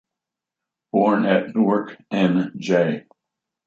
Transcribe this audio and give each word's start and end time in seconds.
Born 0.91 1.27
at 1.27 1.55
Newark, 1.55 1.95
N. 2.09 2.53
J. 2.57 3.05